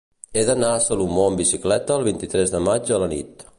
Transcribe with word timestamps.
He 0.39 0.43
d'anar 0.45 0.71
a 0.77 0.79
Salomó 0.85 1.27
amb 1.31 1.43
bicicleta 1.43 1.99
el 2.01 2.09
vint-i-tres 2.09 2.57
de 2.57 2.65
maig 2.71 2.93
a 2.97 3.01
la 3.05 3.15
nit. 3.17 3.49